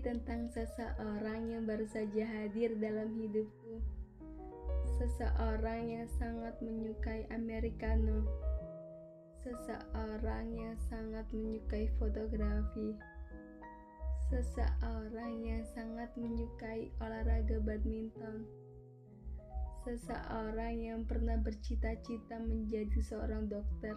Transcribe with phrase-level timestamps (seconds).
[0.00, 3.84] tentang seseorang yang baru saja hadir dalam hidupku.
[4.96, 8.24] Seseorang yang sangat menyukai Americano.
[9.44, 12.96] Seseorang yang sangat menyukai fotografi.
[14.32, 18.48] Seseorang yang sangat menyukai olahraga badminton.
[19.84, 23.96] Seseorang yang pernah bercita-cita menjadi seorang dokter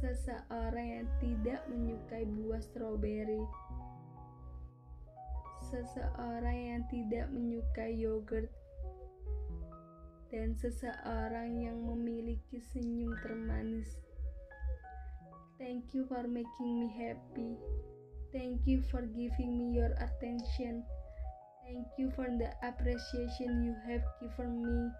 [0.00, 3.44] seseorang yang tidak menyukai buah stroberi,
[5.70, 8.50] seseorang yang tidak menyukai yogurt,
[10.34, 13.88] dan seseorang yang memiliki senyum termanis.
[15.62, 17.54] Thank you for making me happy.
[18.34, 20.82] Thank you for giving me your attention.
[21.66, 24.90] Thank you for the appreciation you have given me.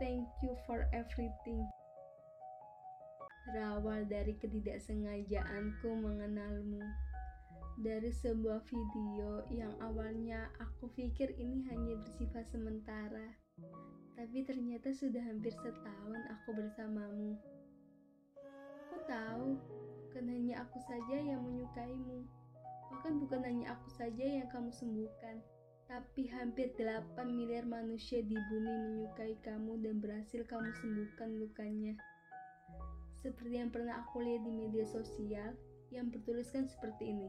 [0.00, 1.68] Thank you for everything
[3.50, 6.84] berawal dari ketidaksengajaanku mengenalmu.
[7.80, 13.32] Dari sebuah video yang awalnya aku pikir ini hanya bersifat sementara,
[14.20, 17.40] tapi ternyata sudah hampir setahun aku bersamamu.
[18.84, 19.56] Aku tahu,
[20.04, 22.28] bukan hanya aku saja yang menyukaimu,
[22.92, 25.40] bahkan bukan hanya aku saja yang kamu sembuhkan,
[25.88, 31.96] tapi hampir 8 miliar manusia di bumi menyukai kamu dan berhasil kamu sembuhkan lukanya
[33.20, 35.52] seperti yang pernah aku lihat di media sosial
[35.92, 37.28] yang bertuliskan seperti ini.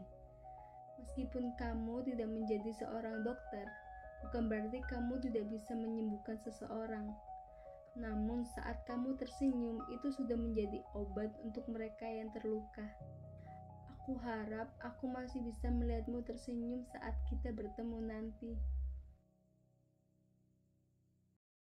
[1.11, 3.67] Meskipun kamu tidak menjadi seorang dokter,
[4.23, 7.11] bukan berarti kamu tidak bisa menyembuhkan seseorang.
[7.99, 12.87] Namun saat kamu tersenyum itu sudah menjadi obat untuk mereka yang terluka.
[13.91, 18.55] Aku harap aku masih bisa melihatmu tersenyum saat kita bertemu nanti.